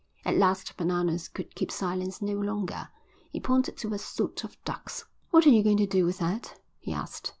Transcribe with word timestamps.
At 0.25 0.35
last 0.35 0.75
Bananas 0.77 1.27
could 1.27 1.53
keep 1.53 1.69
silence 1.71 2.23
no 2.23 2.33
longer. 2.33 2.89
He 3.29 3.39
pointed 3.39 3.77
to 3.77 3.93
a 3.93 3.99
suit 3.99 4.43
of 4.43 4.57
ducks. 4.63 5.05
"What 5.29 5.45
are 5.45 5.51
you 5.51 5.61
going 5.63 5.77
to 5.77 5.85
do 5.85 6.05
with 6.07 6.17
that?" 6.17 6.59
he 6.79 6.91
asked. 6.91 7.29